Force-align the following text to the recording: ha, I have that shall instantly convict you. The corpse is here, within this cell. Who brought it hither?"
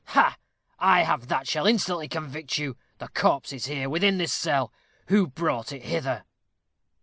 ha, 0.15 0.35
I 0.79 1.03
have 1.03 1.27
that 1.27 1.47
shall 1.47 1.67
instantly 1.67 2.07
convict 2.07 2.57
you. 2.57 2.75
The 2.97 3.09
corpse 3.09 3.53
is 3.53 3.67
here, 3.67 3.87
within 3.87 4.17
this 4.17 4.33
cell. 4.33 4.73
Who 5.09 5.27
brought 5.27 5.71
it 5.71 5.83
hither?" 5.83 6.23